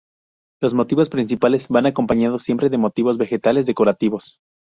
[0.63, 4.39] Los motivos principales van acompañados siempre de motivos vegetales decorativos.